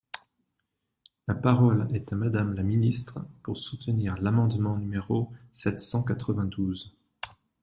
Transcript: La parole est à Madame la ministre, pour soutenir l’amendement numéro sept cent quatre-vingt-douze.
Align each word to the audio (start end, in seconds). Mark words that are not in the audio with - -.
La 1.27 1.35
parole 1.35 1.87
est 1.93 2.11
à 2.11 2.15
Madame 2.15 2.55
la 2.55 2.63
ministre, 2.63 3.19
pour 3.43 3.59
soutenir 3.59 4.17
l’amendement 4.19 4.75
numéro 4.75 5.31
sept 5.53 5.79
cent 5.79 6.01
quatre-vingt-douze. 6.03 6.95